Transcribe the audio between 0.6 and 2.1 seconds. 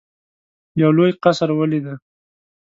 یو لوی قصر ولیدی.